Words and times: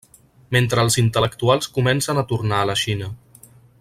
Mentre 0.55 0.85
els 0.85 0.97
intel·lectuals 1.01 1.69
comencen 1.75 2.23
a 2.23 2.25
tornar 2.33 2.63
a 2.63 2.71
la 2.71 2.77
Xina. 2.85 3.11